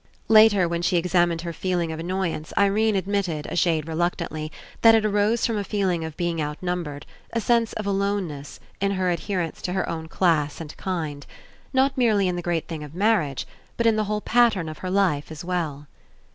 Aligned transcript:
Later, 0.29 0.67
when 0.67 0.81
she 0.81 0.97
examined 0.97 1.41
her 1.41 1.51
feeHng 1.53 1.93
of 1.93 1.99
annoyance, 1.99 2.51
Irene 2.57 2.95
admitted, 2.95 3.45
a 3.51 3.55
shade 3.55 3.85
reluc 3.85 4.15
tantly, 4.15 4.49
that 4.81 4.95
it 4.95 5.05
arose 5.05 5.45
from 5.45 5.57
a 5.59 5.63
feeling 5.63 6.03
of 6.03 6.17
being 6.17 6.41
out 6.41 6.57
numbered, 6.63 7.05
a 7.33 7.39
sense 7.39 7.73
of 7.73 7.85
aloneness, 7.85 8.59
in 8.79 8.93
her 8.93 9.15
adher 9.15 9.45
ence 9.45 9.61
to 9.61 9.73
her 9.73 9.87
own 9.87 10.07
class 10.07 10.59
and 10.59 10.75
kind; 10.75 11.27
not 11.71 11.95
merely 11.99 12.27
in 12.27 12.35
the 12.35 12.41
great 12.41 12.67
thing 12.67 12.83
of 12.83 12.95
marriage, 12.95 13.45
but 13.77 13.85
in 13.85 13.95
the 13.95 14.05
whole 14.05 14.21
pattern 14.21 14.67
of 14.67 14.79
her 14.79 14.89
life 14.89 15.29
as 15.31 15.45
well. 15.45 15.85